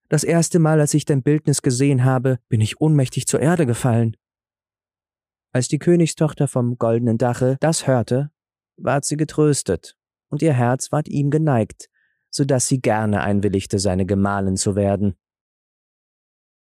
Das 0.07 0.23
erste 0.23 0.59
Mal, 0.59 0.79
als 0.79 0.93
ich 0.93 1.03
dein 1.03 1.23
Bildnis 1.23 1.63
gesehen 1.63 2.05
habe, 2.05 2.37
bin 2.47 2.61
ich 2.61 2.79
ohnmächtig 2.79 3.25
zur 3.25 3.39
Erde 3.39 3.65
gefallen. 3.65 4.15
Als 5.51 5.67
die 5.67 5.79
Königstochter 5.79 6.47
vom 6.47 6.77
goldenen 6.77 7.17
Dache 7.17 7.57
das 7.59 7.87
hörte, 7.87 8.29
ward 8.77 9.03
sie 9.03 9.17
getröstet, 9.17 9.97
und 10.29 10.43
ihr 10.43 10.53
Herz 10.53 10.91
ward 10.91 11.07
ihm 11.07 11.31
geneigt, 11.31 11.89
so 12.29 12.45
dass 12.45 12.67
sie 12.67 12.79
gerne 12.79 13.21
einwilligte, 13.21 13.79
seine 13.79 14.05
Gemahlin 14.05 14.57
zu 14.57 14.75
werden. 14.75 15.15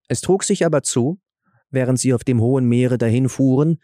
Es 0.09 0.21
trug 0.21 0.45
sich 0.45 0.67
aber 0.67 0.83
zu, 0.83 1.21
während 1.71 1.99
sie 1.99 2.13
auf 2.13 2.25
dem 2.25 2.41
hohen 2.41 2.67
Meere 2.67 2.99
dahinfuhren, 2.99 3.81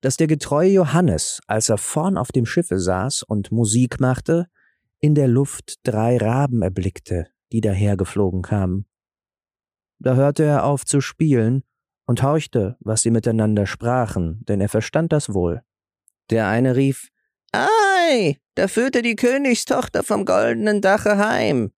dass 0.00 0.16
der 0.16 0.26
getreue 0.26 0.70
Johannes, 0.70 1.40
als 1.46 1.68
er 1.68 1.78
vorn 1.78 2.16
auf 2.16 2.32
dem 2.32 2.46
Schiffe 2.46 2.78
saß 2.78 3.22
und 3.22 3.52
Musik 3.52 4.00
machte, 4.00 4.46
in 5.00 5.14
der 5.14 5.28
Luft 5.28 5.80
drei 5.84 6.16
Raben 6.16 6.62
erblickte, 6.62 7.28
die 7.52 7.60
dahergeflogen 7.60 8.42
kamen. 8.42 8.86
Da 9.98 10.14
hörte 10.14 10.44
er 10.44 10.64
auf 10.64 10.84
zu 10.84 11.00
spielen 11.00 11.64
und 12.06 12.22
horchte, 12.22 12.76
was 12.80 13.02
sie 13.02 13.10
miteinander 13.10 13.66
sprachen, 13.66 14.44
denn 14.46 14.60
er 14.60 14.68
verstand 14.68 15.12
das 15.12 15.34
wohl. 15.34 15.62
Der 16.30 16.48
eine 16.48 16.76
rief 16.76 17.08
Ei, 17.52 18.38
da 18.54 18.68
führte 18.68 19.02
die 19.02 19.16
Königstochter 19.16 20.02
vom 20.02 20.24
goldenen 20.24 20.80
Dache 20.80 21.18
heim. 21.18 21.72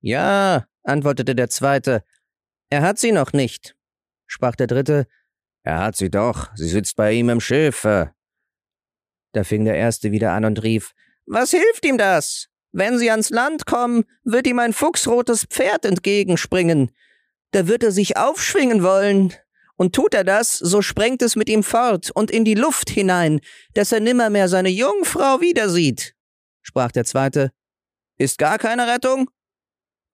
Ja, 0.00 0.66
antwortete 0.84 1.34
der 1.34 1.48
zweite, 1.48 2.04
er 2.70 2.82
hat 2.82 2.98
sie 2.98 3.12
noch 3.12 3.32
nicht. 3.32 3.76
Sprach 4.26 4.56
der 4.56 4.66
dritte, 4.66 5.06
er 5.66 5.80
hat 5.80 5.96
sie 5.96 6.10
doch, 6.10 6.50
sie 6.54 6.68
sitzt 6.68 6.94
bei 6.94 7.12
ihm 7.12 7.28
im 7.28 7.40
Schiffe. 7.40 8.12
Da 9.32 9.42
fing 9.42 9.64
der 9.64 9.74
erste 9.74 10.12
wieder 10.12 10.30
an 10.30 10.44
und 10.44 10.62
rief, 10.62 10.92
was 11.26 11.50
hilft 11.50 11.84
ihm 11.84 11.98
das? 11.98 12.46
Wenn 12.70 12.98
sie 12.98 13.10
ans 13.10 13.30
Land 13.30 13.66
kommen, 13.66 14.04
wird 14.22 14.46
ihm 14.46 14.60
ein 14.60 14.72
fuchsrotes 14.72 15.44
Pferd 15.44 15.84
entgegenspringen. 15.84 16.92
Da 17.50 17.66
wird 17.66 17.82
er 17.82 17.90
sich 17.90 18.16
aufschwingen 18.16 18.84
wollen. 18.84 19.34
Und 19.74 19.92
tut 19.92 20.14
er 20.14 20.22
das, 20.22 20.56
so 20.56 20.82
sprengt 20.82 21.20
es 21.20 21.34
mit 21.34 21.48
ihm 21.48 21.64
fort 21.64 22.12
und 22.12 22.30
in 22.30 22.44
die 22.44 22.54
Luft 22.54 22.88
hinein, 22.88 23.40
dass 23.74 23.90
er 23.90 24.00
nimmermehr 24.00 24.48
seine 24.48 24.68
Jungfrau 24.68 25.40
wiedersieht. 25.40 26.14
Sprach 26.62 26.92
der 26.92 27.04
zweite, 27.04 27.50
ist 28.18 28.38
gar 28.38 28.58
keine 28.58 28.86
Rettung? 28.86 29.28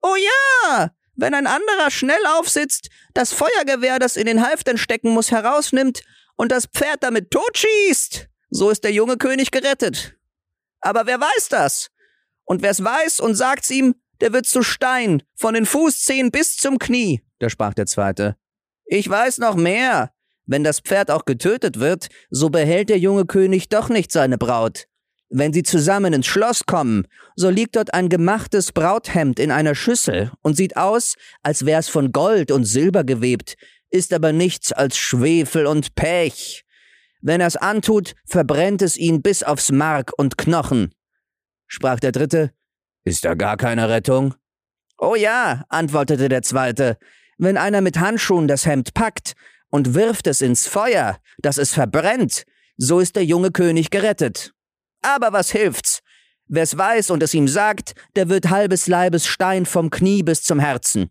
Oh 0.01 0.17
ja! 0.17 0.93
Wenn 1.15 1.35
ein 1.35 1.47
anderer 1.47 1.91
schnell 1.91 2.25
aufsitzt, 2.39 2.89
das 3.15 3.33
Feuergewehr, 3.33 3.99
das 3.99 4.17
in 4.17 4.27
den 4.27 4.47
Halftern 4.47 4.79
stecken 4.79 5.11
muss, 5.11 5.31
herausnimmt 5.31 6.03
und 6.37 6.53
das 6.53 6.67
Pferd 6.67 7.03
damit 7.03 7.31
totschießt, 7.31 8.29
so 8.51 8.71
ist 8.71 8.85
der 8.85 8.93
junge 8.93 9.17
König 9.17 9.51
gerettet. 9.51 10.17
Aber 10.81 11.07
wer 11.07 11.21
weiß 11.21 11.49
das? 11.49 11.91
Und 12.45 12.63
wer's 12.63 12.83
weiß 12.83 13.21
und 13.21 13.35
sagt's 13.35 13.71
ihm, 13.71 13.95
der 14.21 14.33
wird 14.33 14.47
zu 14.47 14.63
Stein, 14.63 15.23
von 15.35 15.55
den 15.55 15.67
Fußzehen 15.67 16.31
bis 16.31 16.57
zum 16.57 16.79
Knie. 16.79 17.23
Da 17.39 17.51
sprach 17.51 17.75
der 17.75 17.87
zweite. 17.87 18.37
Ich 18.85 19.09
weiß 19.09 19.39
noch 19.39 19.55
mehr. 19.55 20.13
Wenn 20.45 20.65
das 20.65 20.81
Pferd 20.81 21.11
auch 21.11 21.25
getötet 21.25 21.79
wird, 21.79 22.09
so 22.31 22.51
behält 22.51 22.89
der 22.89 22.99
junge 22.99 23.27
König 23.27 23.69
doch 23.69 23.89
nicht 23.89 24.13
seine 24.13 24.39
Braut. 24.39 24.87
Wenn 25.35 25.55
sie 25.55 25.63
zusammen 25.63 26.13
ins 26.13 26.27
Schloss 26.27 26.67
kommen, 26.67 27.09
so 27.37 27.49
liegt 27.49 27.77
dort 27.77 27.95
ein 27.95 28.11
gemachtes 28.11 28.71
Brauthemd 28.71 29.39
in 29.39 29.51
einer 29.51 29.75
Schüssel 29.75 30.31
und 30.43 30.59
sieht 30.59 30.77
aus, 30.77 31.15
als 31.43 31.65
wär's 31.65 31.89
von 31.89 32.13
Gold 32.13 32.51
und 32.51 32.67
Silber 32.67 33.03
gewebt, 33.03 33.57
ist 33.89 34.13
aber 34.13 34.33
nichts 34.33 34.73
als 34.73 34.99
Schwefel 34.99 35.65
und 35.65 35.95
Pech. 35.95 36.67
Wenn 37.23 37.41
er's 37.41 37.57
antut, 37.57 38.13
verbrennt 38.27 38.83
es 38.83 38.99
ihn 38.99 39.23
bis 39.23 39.43
aufs 39.43 39.73
Mark 39.73 40.13
und 40.19 40.37
Knochen. 40.37 40.93
Sprach 41.67 41.99
der 41.99 42.13
Dritte, 42.13 42.53
ist 43.05 43.25
da 43.25 43.33
gar 43.33 43.57
keine 43.57 43.89
Rettung? 43.89 44.35
Oh 44.99 45.15
ja, 45.15 45.65
antwortete 45.71 46.29
der 46.29 46.43
Zweite, 46.43 46.99
wenn 47.39 47.57
einer 47.57 47.81
mit 47.81 47.99
Handschuhen 47.99 48.49
das 48.49 48.67
Hemd 48.67 48.93
packt 48.93 49.33
und 49.71 49.95
wirft 49.95 50.27
es 50.27 50.43
ins 50.43 50.69
Feuer, 50.69 51.19
dass 51.39 51.57
es 51.57 51.73
verbrennt, 51.73 52.45
so 52.77 53.01
ist 53.01 53.17
der 53.17 53.25
junge 53.25 53.51
König 53.51 53.89
gerettet. 53.91 54.53
Aber 55.03 55.33
was 55.33 55.51
hilft's? 55.51 56.01
Wer's 56.47 56.77
weiß 56.77 57.11
und 57.11 57.23
es 57.23 57.35
ihm 57.35 57.49
sagt, 57.49 57.95
der 58.17 58.29
wird 58.29 58.51
halbes 58.51 58.87
Leibes 58.87 59.27
Stein 59.27 59.67
vom 59.67 59.91
Knie 59.91 60.23
bis 60.23 60.43
zum 60.43 60.59
Herzen. 60.59 61.11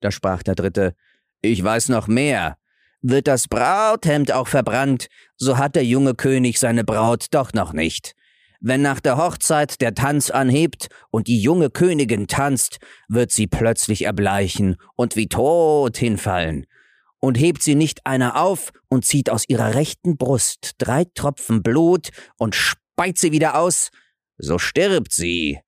Da 0.00 0.10
sprach 0.10 0.42
der 0.42 0.54
Dritte, 0.54 0.94
ich 1.42 1.62
weiß 1.62 1.88
noch 1.88 2.06
mehr. 2.06 2.56
Wird 3.02 3.28
das 3.28 3.48
Brauthemd 3.48 4.32
auch 4.32 4.48
verbrannt, 4.48 5.06
so 5.36 5.56
hat 5.56 5.74
der 5.74 5.84
junge 5.84 6.14
König 6.14 6.58
seine 6.58 6.84
Braut 6.84 7.26
doch 7.30 7.52
noch 7.52 7.72
nicht. 7.72 8.14
Wenn 8.60 8.82
nach 8.82 9.00
der 9.00 9.16
Hochzeit 9.16 9.80
der 9.80 9.94
Tanz 9.94 10.30
anhebt 10.30 10.88
und 11.10 11.28
die 11.28 11.40
junge 11.40 11.70
Königin 11.70 12.26
tanzt, 12.26 12.78
wird 13.08 13.32
sie 13.32 13.46
plötzlich 13.46 14.04
erbleichen 14.04 14.76
und 14.96 15.16
wie 15.16 15.28
tot 15.28 15.96
hinfallen. 15.96 16.66
Und 17.20 17.38
hebt 17.38 17.62
sie 17.62 17.74
nicht 17.74 18.04
einer 18.04 18.36
auf 18.36 18.70
und 18.88 19.06
zieht 19.06 19.30
aus 19.30 19.44
ihrer 19.48 19.74
rechten 19.74 20.18
Brust 20.18 20.72
drei 20.76 21.04
Tropfen 21.14 21.62
Blut 21.62 22.10
und 22.36 22.54
speit 23.00 23.16
sie 23.16 23.32
wieder 23.32 23.58
aus, 23.58 23.90
so 24.36 24.58
stirbt 24.58 25.12
sie. 25.12 25.58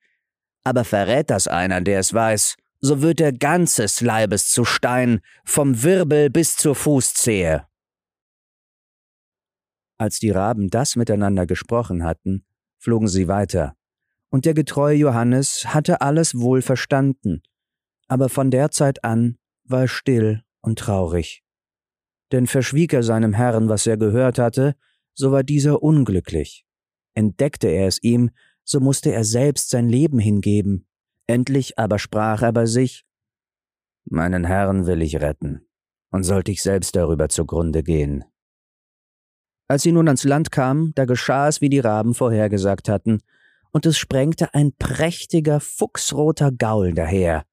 Aber 0.64 0.84
verrät 0.84 1.30
das 1.30 1.48
einer, 1.48 1.80
der 1.80 2.00
es 2.00 2.12
weiß, 2.12 2.56
so 2.80 3.00
wird 3.00 3.22
er 3.22 3.32
ganzes 3.32 4.02
Leibes 4.02 4.50
zu 4.50 4.66
Stein, 4.66 5.22
vom 5.42 5.82
Wirbel 5.82 6.28
bis 6.28 6.58
zur 6.58 6.74
Fußzehe. 6.74 7.66
Als 9.96 10.18
die 10.18 10.28
Raben 10.28 10.68
das 10.68 10.94
miteinander 10.94 11.46
gesprochen 11.46 12.04
hatten, 12.04 12.44
flogen 12.76 13.08
sie 13.08 13.28
weiter, 13.28 13.76
und 14.28 14.44
der 14.44 14.52
getreue 14.52 14.96
Johannes 14.98 15.72
hatte 15.72 16.02
alles 16.02 16.34
wohl 16.34 16.60
verstanden, 16.60 17.42
aber 18.08 18.28
von 18.28 18.50
der 18.50 18.70
Zeit 18.72 19.04
an 19.04 19.38
war 19.64 19.82
er 19.82 19.88
still 19.88 20.42
und 20.60 20.78
traurig. 20.78 21.42
Denn 22.30 22.46
verschwieg 22.46 22.92
er 22.92 23.02
seinem 23.02 23.32
Herrn, 23.32 23.70
was 23.70 23.86
er 23.86 23.96
gehört 23.96 24.38
hatte, 24.38 24.76
so 25.14 25.32
war 25.32 25.42
dieser 25.42 25.82
unglücklich. 25.82 26.66
Entdeckte 27.14 27.68
er 27.68 27.86
es 27.86 28.02
ihm, 28.02 28.30
so 28.64 28.80
musste 28.80 29.12
er 29.12 29.24
selbst 29.24 29.70
sein 29.70 29.88
Leben 29.88 30.18
hingeben. 30.18 30.86
Endlich 31.26 31.78
aber 31.78 31.98
sprach 31.98 32.42
er 32.42 32.52
bei 32.52 32.66
sich, 32.66 33.04
Meinen 34.04 34.44
Herrn 34.44 34.86
will 34.86 35.00
ich 35.02 35.20
retten, 35.20 35.66
und 36.10 36.24
sollte 36.24 36.50
ich 36.50 36.62
selbst 36.62 36.96
darüber 36.96 37.28
zugrunde 37.28 37.84
gehen, 37.84 38.24
als 39.72 39.84
sie 39.84 39.92
nun 39.92 40.06
ans 40.06 40.24
Land 40.24 40.52
kamen, 40.52 40.92
da 40.96 41.06
geschah 41.06 41.48
es, 41.48 41.62
wie 41.62 41.70
die 41.70 41.78
Raben 41.78 42.12
vorhergesagt 42.12 42.90
hatten, 42.90 43.22
und 43.70 43.86
es 43.86 43.96
sprengte 43.96 44.52
ein 44.52 44.74
prächtiger, 44.78 45.60
fuchsroter 45.60 46.52
Gaul 46.52 46.92
daher. 46.92 47.46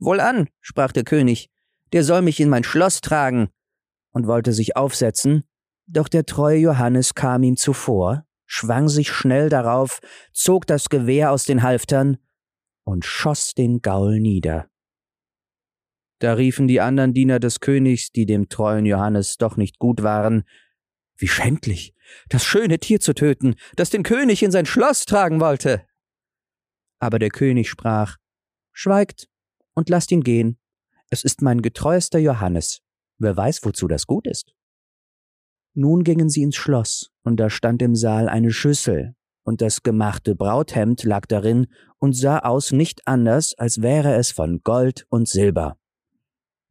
Wohlan, 0.00 0.48
sprach 0.60 0.90
der 0.90 1.04
König, 1.04 1.48
der 1.92 2.02
soll 2.02 2.22
mich 2.22 2.40
in 2.40 2.48
mein 2.48 2.64
Schloss 2.64 3.00
tragen, 3.02 3.50
und 4.10 4.26
wollte 4.26 4.52
sich 4.52 4.76
aufsetzen, 4.76 5.44
doch 5.86 6.08
der 6.08 6.26
treue 6.26 6.58
Johannes 6.58 7.14
kam 7.14 7.44
ihm 7.44 7.56
zuvor, 7.56 8.26
schwang 8.48 8.88
sich 8.88 9.12
schnell 9.12 9.48
darauf, 9.50 10.00
zog 10.32 10.66
das 10.66 10.88
Gewehr 10.88 11.30
aus 11.30 11.44
den 11.44 11.62
Halftern 11.62 12.16
und 12.82 13.04
schoss 13.04 13.54
den 13.54 13.82
Gaul 13.82 14.18
nieder. 14.18 14.68
Da 16.18 16.32
riefen 16.32 16.66
die 16.66 16.80
andern 16.80 17.12
Diener 17.14 17.38
des 17.38 17.60
Königs, 17.60 18.10
die 18.10 18.26
dem 18.26 18.48
treuen 18.48 18.86
Johannes 18.86 19.36
doch 19.36 19.56
nicht 19.56 19.78
gut 19.78 20.02
waren, 20.02 20.42
wie 21.16 21.28
schändlich, 21.28 21.94
das 22.28 22.44
schöne 22.44 22.78
Tier 22.78 22.98
zu 23.00 23.14
töten, 23.14 23.54
das 23.76 23.90
den 23.90 24.02
König 24.02 24.42
in 24.42 24.50
sein 24.50 24.66
Schloss 24.66 25.04
tragen 25.04 25.40
wollte. 25.40 25.86
Aber 26.98 27.18
der 27.18 27.30
König 27.30 27.68
sprach 27.68 28.16
Schweigt 28.72 29.28
und 29.74 29.88
lasst 29.88 30.10
ihn 30.10 30.22
gehen. 30.22 30.58
Es 31.10 31.22
ist 31.22 31.42
mein 31.42 31.62
getreuester 31.62 32.18
Johannes. 32.18 32.80
Wer 33.18 33.36
weiß, 33.36 33.64
wozu 33.64 33.88
das 33.88 34.06
gut 34.06 34.26
ist. 34.26 34.54
Nun 35.80 36.02
gingen 36.02 36.28
sie 36.28 36.42
ins 36.42 36.56
Schloss, 36.56 37.12
und 37.22 37.38
da 37.38 37.50
stand 37.50 37.82
im 37.82 37.94
Saal 37.94 38.28
eine 38.28 38.50
Schüssel, 38.50 39.14
und 39.44 39.60
das 39.60 39.84
gemachte 39.84 40.34
Brauthemd 40.34 41.04
lag 41.04 41.24
darin 41.26 41.68
und 42.00 42.14
sah 42.14 42.40
aus 42.40 42.72
nicht 42.72 43.06
anders, 43.06 43.54
als 43.56 43.80
wäre 43.80 44.16
es 44.16 44.32
von 44.32 44.60
Gold 44.64 45.06
und 45.08 45.28
Silber. 45.28 45.78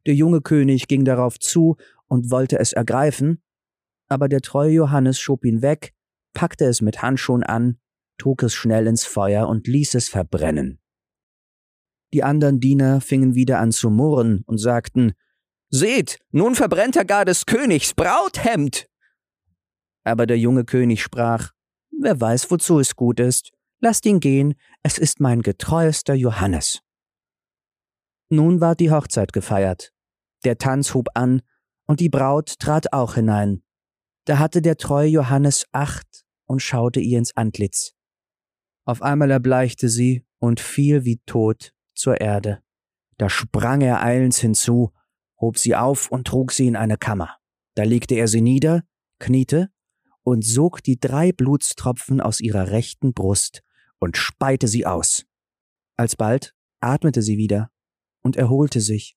Der 0.04 0.14
junge 0.14 0.42
König 0.42 0.88
ging 0.88 1.06
darauf 1.06 1.38
zu 1.38 1.78
und 2.06 2.30
wollte 2.30 2.58
es 2.58 2.74
ergreifen, 2.74 3.42
aber 4.10 4.28
der 4.28 4.42
treue 4.42 4.72
Johannes 4.72 5.18
schob 5.18 5.46
ihn 5.46 5.62
weg, 5.62 5.94
packte 6.34 6.66
es 6.66 6.82
mit 6.82 7.00
Handschuhen 7.00 7.42
an, 7.42 7.78
trug 8.18 8.42
es 8.42 8.52
schnell 8.52 8.86
ins 8.86 9.06
Feuer 9.06 9.48
und 9.48 9.66
ließ 9.66 9.94
es 9.94 10.10
verbrennen. 10.10 10.80
Die 12.12 12.22
andern 12.22 12.60
Diener 12.60 13.00
fingen 13.00 13.34
wieder 13.34 13.58
an 13.58 13.72
zu 13.72 13.88
murren 13.88 14.42
und 14.44 14.58
sagten, 14.58 15.14
Seht, 15.70 16.18
nun 16.30 16.54
verbrennt 16.54 16.96
er 16.96 17.06
gar 17.06 17.24
des 17.24 17.46
Königs 17.46 17.94
Brauthemd. 17.94 18.87
Aber 20.08 20.26
der 20.26 20.38
junge 20.38 20.64
König 20.64 21.02
sprach, 21.02 21.52
Wer 21.90 22.18
weiß, 22.18 22.50
wozu 22.50 22.78
es 22.78 22.96
gut 22.96 23.20
ist, 23.20 23.50
lasst 23.80 24.06
ihn 24.06 24.20
gehen, 24.20 24.54
es 24.82 24.96
ist 24.98 25.20
mein 25.20 25.42
getreuester 25.42 26.14
Johannes. 26.14 26.80
Nun 28.30 28.60
ward 28.60 28.80
die 28.80 28.90
Hochzeit 28.90 29.32
gefeiert. 29.32 29.92
Der 30.44 30.56
Tanz 30.56 30.94
hub 30.94 31.08
an, 31.14 31.42
und 31.86 32.00
die 32.00 32.08
Braut 32.08 32.58
trat 32.58 32.92
auch 32.92 33.14
hinein. 33.14 33.62
Da 34.24 34.38
hatte 34.38 34.62
der 34.62 34.76
treue 34.76 35.08
Johannes 35.08 35.66
Acht 35.72 36.24
und 36.46 36.60
schaute 36.60 37.00
ihr 37.00 37.18
ins 37.18 37.36
Antlitz. 37.36 37.94
Auf 38.84 39.02
einmal 39.02 39.30
erbleichte 39.30 39.88
sie 39.88 40.26
und 40.38 40.60
fiel 40.60 41.04
wie 41.04 41.18
tot 41.26 41.74
zur 41.94 42.20
Erde. 42.20 42.62
Da 43.18 43.28
sprang 43.28 43.80
er 43.82 44.02
eilends 44.02 44.38
hinzu, 44.38 44.92
hob 45.40 45.58
sie 45.58 45.74
auf 45.74 46.10
und 46.10 46.26
trug 46.26 46.52
sie 46.52 46.66
in 46.66 46.76
eine 46.76 46.96
Kammer. 46.96 47.36
Da 47.74 47.82
legte 47.82 48.14
er 48.14 48.28
sie 48.28 48.40
nieder, 48.40 48.84
kniete 49.18 49.70
und 50.28 50.44
sog 50.44 50.82
die 50.82 50.98
drei 50.98 51.32
Blutstropfen 51.32 52.20
aus 52.20 52.40
ihrer 52.40 52.70
rechten 52.70 53.12
Brust 53.12 53.62
und 53.98 54.16
speite 54.16 54.68
sie 54.68 54.86
aus. 54.86 55.24
Alsbald 55.96 56.54
atmete 56.80 57.22
sie 57.22 57.38
wieder 57.38 57.70
und 58.22 58.36
erholte 58.36 58.80
sich. 58.80 59.16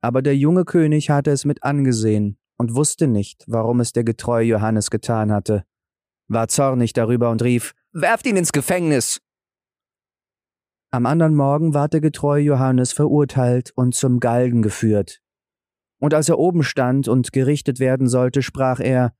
Aber 0.00 0.22
der 0.22 0.36
junge 0.36 0.64
König 0.64 1.10
hatte 1.10 1.30
es 1.30 1.44
mit 1.44 1.62
angesehen 1.62 2.38
und 2.56 2.74
wusste 2.74 3.06
nicht, 3.06 3.44
warum 3.46 3.80
es 3.80 3.92
der 3.92 4.04
getreue 4.04 4.46
Johannes 4.46 4.90
getan 4.90 5.32
hatte, 5.32 5.64
war 6.28 6.48
zornig 6.48 6.92
darüber 6.92 7.30
und 7.30 7.42
rief 7.42 7.74
Werft 7.92 8.26
ihn 8.26 8.36
ins 8.36 8.52
Gefängnis. 8.52 9.20
Am 10.90 11.06
anderen 11.06 11.34
Morgen 11.34 11.74
ward 11.74 11.92
der 11.92 12.00
getreue 12.00 12.42
Johannes 12.42 12.92
verurteilt 12.92 13.72
und 13.74 13.94
zum 13.94 14.20
Galgen 14.20 14.62
geführt. 14.62 15.20
Und 15.98 16.14
als 16.14 16.28
er 16.28 16.38
oben 16.38 16.64
stand 16.64 17.06
und 17.08 17.32
gerichtet 17.32 17.80
werden 17.80 18.08
sollte, 18.08 18.42
sprach 18.42 18.80
er 18.80 19.14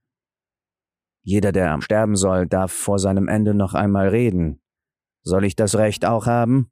Jeder, 1.23 1.53
der 1.53 1.71
am 1.71 1.81
sterben 1.81 2.17
soll, 2.17 2.47
darf 2.47 2.73
vor 2.73 2.99
seinem 2.99 3.29
Ende 3.29 3.55
noch 3.55 3.75
einmal 3.75 4.09
reden. 4.09 4.61
Soll 5.23 5.45
ich 5.45 5.55
das 5.55 5.77
Recht 5.77 6.05
auch 6.05 6.27
haben? 6.27 6.71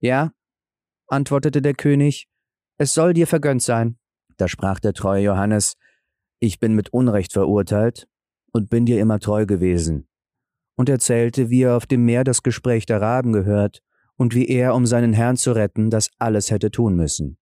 Ja, 0.00 0.32
antwortete 1.08 1.60
der 1.60 1.74
König, 1.74 2.28
es 2.78 2.94
soll 2.94 3.14
dir 3.14 3.26
vergönnt 3.26 3.62
sein. 3.62 3.98
Da 4.36 4.48
sprach 4.48 4.80
der 4.80 4.92
treue 4.92 5.24
Johannes, 5.24 5.76
ich 6.38 6.60
bin 6.60 6.74
mit 6.74 6.92
Unrecht 6.92 7.32
verurteilt 7.32 8.06
und 8.52 8.68
bin 8.70 8.86
dir 8.86 9.00
immer 9.00 9.18
treu 9.18 9.46
gewesen. 9.46 10.08
Und 10.76 10.88
erzählte, 10.88 11.48
wie 11.48 11.62
er 11.62 11.76
auf 11.76 11.86
dem 11.86 12.04
Meer 12.04 12.22
das 12.22 12.42
Gespräch 12.42 12.84
der 12.86 13.00
Raben 13.00 13.32
gehört 13.32 13.82
und 14.16 14.34
wie 14.34 14.46
er, 14.46 14.74
um 14.74 14.86
seinen 14.86 15.14
Herrn 15.14 15.36
zu 15.36 15.52
retten, 15.52 15.90
das 15.90 16.10
alles 16.18 16.50
hätte 16.50 16.70
tun 16.70 16.94
müssen. 16.96 17.38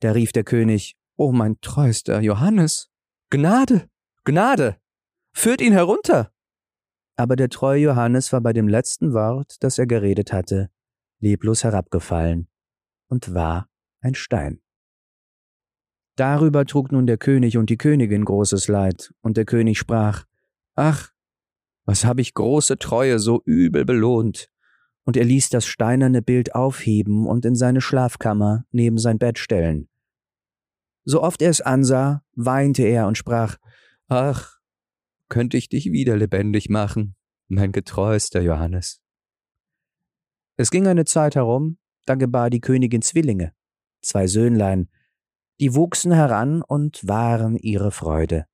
Da 0.00 0.12
rief 0.12 0.30
der 0.30 0.44
König, 0.44 0.96
O 1.16 1.32
mein 1.32 1.60
treuster 1.60 2.20
Johannes, 2.20 2.90
Gnade, 3.30 3.88
Gnade, 4.28 4.76
führt 5.32 5.62
ihn 5.62 5.72
herunter. 5.72 6.30
Aber 7.16 7.34
der 7.34 7.48
treue 7.48 7.80
Johannes 7.80 8.30
war 8.30 8.42
bei 8.42 8.52
dem 8.52 8.68
letzten 8.68 9.14
Wort, 9.14 9.56
das 9.60 9.78
er 9.78 9.86
geredet 9.86 10.34
hatte, 10.34 10.68
leblos 11.18 11.64
herabgefallen 11.64 12.46
und 13.08 13.32
war 13.32 13.70
ein 14.02 14.14
Stein. 14.14 14.60
Darüber 16.16 16.66
trug 16.66 16.92
nun 16.92 17.06
der 17.06 17.16
König 17.16 17.56
und 17.56 17.70
die 17.70 17.78
Königin 17.78 18.26
großes 18.26 18.68
Leid, 18.68 19.14
und 19.22 19.38
der 19.38 19.46
König 19.46 19.78
sprach, 19.78 20.26
Ach, 20.74 21.10
was 21.86 22.04
hab 22.04 22.18
ich 22.18 22.34
große 22.34 22.76
Treue 22.76 23.20
so 23.20 23.40
übel 23.46 23.86
belohnt. 23.86 24.50
Und 25.04 25.16
er 25.16 25.24
ließ 25.24 25.48
das 25.48 25.64
steinerne 25.64 26.20
Bild 26.20 26.54
aufheben 26.54 27.26
und 27.26 27.46
in 27.46 27.54
seine 27.54 27.80
Schlafkammer 27.80 28.66
neben 28.72 28.98
sein 28.98 29.18
Bett 29.18 29.38
stellen. 29.38 29.88
So 31.06 31.22
oft 31.22 31.40
er 31.40 31.48
es 31.48 31.62
ansah, 31.62 32.22
weinte 32.34 32.82
er 32.82 33.06
und 33.06 33.16
sprach, 33.16 33.56
Ach, 34.08 34.58
könnte 35.28 35.58
ich 35.58 35.68
dich 35.68 35.92
wieder 35.92 36.16
lebendig 36.16 36.70
machen, 36.70 37.14
mein 37.48 37.72
getreuster 37.72 38.40
Johannes. 38.40 39.02
Es 40.56 40.70
ging 40.70 40.86
eine 40.86 41.04
Zeit 41.04 41.34
herum, 41.34 41.78
da 42.06 42.14
gebar 42.14 42.48
die 42.48 42.60
Königin 42.60 43.02
Zwillinge, 43.02 43.52
zwei 44.00 44.26
Söhnlein, 44.26 44.88
die 45.60 45.74
wuchsen 45.74 46.12
heran 46.12 46.62
und 46.62 47.06
waren 47.06 47.56
ihre 47.56 47.90
Freude. 47.90 48.46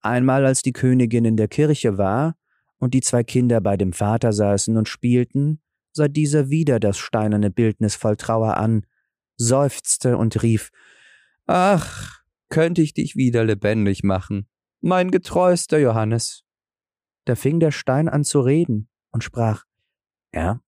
Einmal 0.00 0.46
als 0.46 0.62
die 0.62 0.72
Königin 0.72 1.26
in 1.26 1.36
der 1.36 1.48
Kirche 1.48 1.98
war 1.98 2.36
und 2.78 2.94
die 2.94 3.02
zwei 3.02 3.24
Kinder 3.24 3.60
bei 3.60 3.76
dem 3.76 3.92
Vater 3.92 4.32
saßen 4.32 4.78
und 4.78 4.88
spielten, 4.88 5.60
sah 5.92 6.08
dieser 6.08 6.48
wieder 6.48 6.80
das 6.80 6.96
steinerne 6.96 7.50
Bildnis 7.50 7.94
voll 7.94 8.16
Trauer 8.16 8.56
an, 8.56 8.86
seufzte 9.36 10.16
und 10.16 10.42
rief 10.42 10.70
Ach, 11.46 12.24
könnte 12.48 12.82
ich 12.82 12.94
dich 12.94 13.16
wieder 13.16 13.44
lebendig 13.44 14.02
machen, 14.02 14.48
mein 14.80 15.10
getreuster 15.10 15.78
Johannes. 15.78 16.44
Da 17.24 17.34
fing 17.34 17.60
der 17.60 17.72
Stein 17.72 18.08
an 18.08 18.24
zu 18.24 18.40
reden 18.40 18.88
und 19.10 19.24
sprach 19.24 19.64
Ja, 20.32 20.60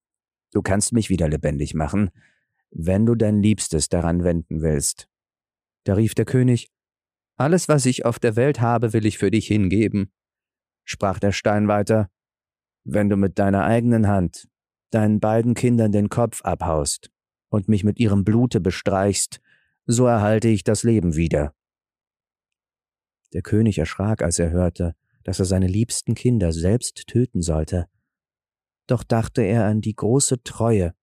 du 0.52 0.62
kannst 0.62 0.92
mich 0.92 1.08
wieder 1.08 1.28
lebendig 1.28 1.74
machen, 1.74 2.10
wenn 2.70 3.06
du 3.06 3.14
dein 3.14 3.40
Liebstes 3.40 3.88
daran 3.88 4.24
wenden 4.24 4.60
willst. 4.60 5.08
Da 5.84 5.94
rief 5.94 6.14
der 6.14 6.24
König 6.24 6.70
Alles, 7.36 7.68
was 7.68 7.86
ich 7.86 8.04
auf 8.04 8.18
der 8.18 8.36
Welt 8.36 8.60
habe, 8.60 8.92
will 8.92 9.06
ich 9.06 9.18
für 9.18 9.30
dich 9.30 9.46
hingeben. 9.46 10.12
Sprach 10.84 11.18
der 11.18 11.32
Stein 11.32 11.68
weiter 11.68 12.10
Wenn 12.84 13.08
du 13.08 13.16
mit 13.16 13.38
deiner 13.38 13.64
eigenen 13.64 14.08
Hand 14.08 14.48
deinen 14.90 15.20
beiden 15.20 15.54
Kindern 15.54 15.92
den 15.92 16.08
Kopf 16.08 16.42
abhaust 16.42 17.10
und 17.50 17.68
mich 17.68 17.84
mit 17.84 17.98
ihrem 17.98 18.24
Blute 18.24 18.60
bestreichst, 18.60 19.40
so 19.86 20.06
erhalte 20.06 20.48
ich 20.48 20.64
das 20.64 20.82
Leben 20.82 21.16
wieder. 21.16 21.54
Der 23.32 23.42
König 23.42 23.78
erschrak, 23.78 24.22
als 24.22 24.38
er 24.38 24.50
hörte, 24.50 24.94
dass 25.24 25.38
er 25.38 25.44
seine 25.44 25.66
liebsten 25.66 26.14
Kinder 26.14 26.52
selbst 26.52 27.06
töten 27.06 27.42
sollte. 27.42 27.88
Doch 28.86 29.04
dachte 29.04 29.42
er 29.42 29.66
an 29.66 29.80
die 29.80 29.94
große 29.94 30.42
Treue 30.42 30.94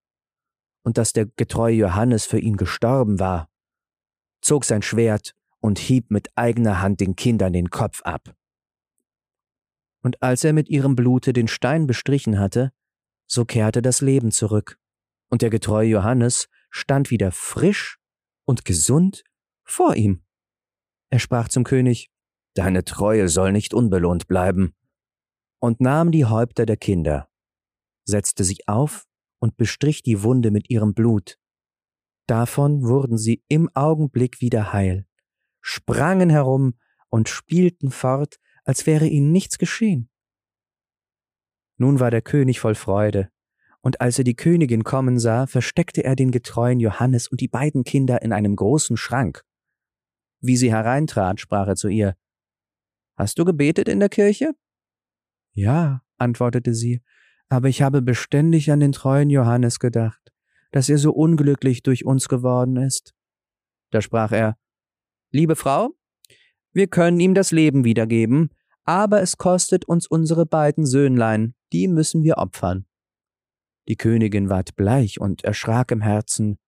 und 0.83 0.97
dass 0.97 1.13
der 1.13 1.27
getreue 1.27 1.75
Johannes 1.75 2.25
für 2.25 2.39
ihn 2.39 2.57
gestorben 2.57 3.19
war 3.19 3.49
zog 4.45 4.63
sein 4.63 4.83
Schwert 4.83 5.33
und 5.59 5.79
hieb 5.79 6.11
mit 6.11 6.29
eigener 6.35 6.81
Hand 6.81 6.99
den 6.99 7.15
Kindern 7.15 7.51
den 7.51 7.71
Kopf 7.71 8.03
ab. 8.03 8.35
Und 10.03 10.21
als 10.21 10.43
er 10.43 10.53
mit 10.53 10.69
ihrem 10.69 10.95
Blute 10.95 11.33
den 11.33 11.47
Stein 11.47 11.87
bestrichen 11.87 12.39
hatte, 12.39 12.71
so 13.25 13.43
kehrte 13.43 13.81
das 13.81 14.01
Leben 14.01 14.31
zurück, 14.31 14.77
und 15.31 15.41
der 15.41 15.49
getreue 15.49 15.89
Johannes 15.89 16.47
stand 16.69 17.09
wieder 17.09 17.31
frisch 17.31 17.97
und 18.45 18.65
gesund 18.65 19.23
vor 19.63 19.95
ihm. 19.95 20.23
Er 21.09 21.17
sprach 21.17 21.49
zum 21.49 21.63
König, 21.63 22.11
Deine 22.55 22.83
Treue 22.83 23.29
soll 23.29 23.51
nicht 23.51 23.73
unbelohnt 23.73 24.27
bleiben, 24.27 24.73
und 25.59 25.79
nahm 25.79 26.11
die 26.11 26.25
Häupter 26.25 26.65
der 26.65 26.77
Kinder, 26.77 27.29
setzte 28.03 28.43
sie 28.43 28.67
auf 28.67 29.05
und 29.39 29.57
bestrich 29.57 30.01
die 30.01 30.23
Wunde 30.23 30.51
mit 30.51 30.69
ihrem 30.69 30.93
Blut, 30.93 31.37
Davon 32.27 32.83
wurden 32.83 33.17
sie 33.17 33.43
im 33.49 33.69
Augenblick 33.75 34.41
wieder 34.41 34.73
heil, 34.73 35.05
sprangen 35.61 36.31
herum 36.31 36.73
und 37.09 37.29
spielten 37.29 37.91
fort, 37.91 38.37
als 38.63 38.87
wäre 38.87 39.05
ihnen 39.05 39.31
nichts 39.31 39.59
geschehen. 39.59 40.09
Nun 41.77 41.99
war 41.99 42.09
der 42.09 42.23
König 42.23 42.59
voll 42.59 42.73
Freude, 42.73 43.29
und 43.81 44.01
als 44.01 44.17
er 44.17 44.23
die 44.23 44.35
Königin 44.35 44.83
kommen 44.83 45.19
sah, 45.19 45.45
versteckte 45.45 46.03
er 46.03 46.15
den 46.15 46.31
getreuen 46.31 46.79
Johannes 46.79 47.27
und 47.27 47.41
die 47.41 47.47
beiden 47.47 47.83
Kinder 47.83 48.23
in 48.23 48.33
einem 48.33 48.55
großen 48.55 48.97
Schrank. 48.97 49.43
Wie 50.39 50.57
sie 50.57 50.71
hereintrat, 50.71 51.39
sprach 51.39 51.67
er 51.67 51.75
zu 51.75 51.89
ihr 51.89 52.15
Hast 53.15 53.39
du 53.39 53.45
gebetet 53.45 53.87
in 53.87 53.99
der 53.99 54.09
Kirche? 54.09 54.53
Ja, 55.53 56.01
antwortete 56.17 56.73
sie, 56.73 57.01
aber 57.49 57.69
ich 57.69 57.81
habe 57.81 58.01
beständig 58.01 58.71
an 58.71 58.79
den 58.79 58.91
treuen 58.91 59.29
Johannes 59.29 59.79
gedacht 59.79 60.25
dass 60.75 60.89
er 60.89 60.97
so 60.97 61.13
unglücklich 61.13 61.83
durch 61.83 62.03
uns 62.03 62.27
geworden 62.27 62.75
ist. 62.75 63.15
Da 63.91 64.01
sprach 64.01 64.33
er 64.33 64.57
Liebe 65.31 65.55
Frau, 65.55 65.95
wir 66.73 66.87
können 66.87 67.17
ihm 67.21 67.33
das 67.33 67.51
Leben 67.51 67.85
wiedergeben, 67.85 68.49
aber 68.83 69.21
es 69.21 69.37
kostet 69.37 69.85
uns 69.85 70.05
unsere 70.05 70.45
beiden 70.45 70.85
Söhnlein, 70.85 71.55
die 71.71 71.87
müssen 71.87 72.23
wir 72.23 72.39
opfern. 72.39 72.85
Die 73.87 73.95
Königin 73.95 74.49
ward 74.49 74.75
bleich 74.75 75.21
und 75.21 75.45
erschrak 75.45 75.91
im 75.91 76.01
Herzen, 76.01 76.59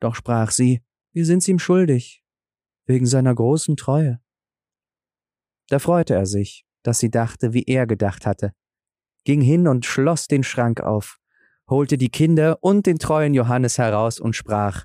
doch 0.00 0.16
sprach 0.16 0.50
sie, 0.50 0.82
wir 1.12 1.24
sind's 1.24 1.46
ihm 1.46 1.60
schuldig, 1.60 2.24
wegen 2.86 3.06
seiner 3.06 3.36
großen 3.36 3.76
Treue. 3.76 4.20
Da 5.68 5.78
freute 5.78 6.14
er 6.14 6.26
sich, 6.26 6.64
dass 6.82 6.98
sie 6.98 7.10
dachte, 7.10 7.52
wie 7.52 7.64
er 7.64 7.86
gedacht 7.86 8.26
hatte, 8.26 8.52
ging 9.24 9.40
hin 9.40 9.66
und 9.66 9.86
schloss 9.86 10.28
den 10.28 10.42
Schrank 10.42 10.80
auf, 10.80 11.18
holte 11.68 11.96
die 11.96 12.10
Kinder 12.10 12.58
und 12.60 12.86
den 12.86 12.98
treuen 12.98 13.34
Johannes 13.34 13.78
heraus 13.78 14.20
und 14.20 14.34
sprach 14.36 14.84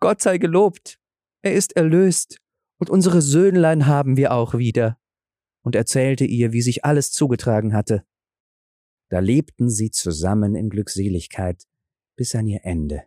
Gott 0.00 0.20
sei 0.20 0.38
gelobt, 0.38 0.98
er 1.42 1.54
ist 1.54 1.76
erlöst, 1.76 2.38
und 2.78 2.90
unsere 2.90 3.22
Söhnlein 3.22 3.86
haben 3.86 4.16
wir 4.16 4.32
auch 4.32 4.54
wieder, 4.54 4.98
und 5.62 5.76
erzählte 5.76 6.24
ihr, 6.24 6.52
wie 6.52 6.62
sich 6.62 6.84
alles 6.84 7.12
zugetragen 7.12 7.72
hatte. 7.72 8.04
Da 9.08 9.20
lebten 9.20 9.70
sie 9.70 9.90
zusammen 9.90 10.56
in 10.56 10.70
Glückseligkeit 10.70 11.64
bis 12.16 12.34
an 12.34 12.46
ihr 12.46 12.60
Ende. 12.64 13.04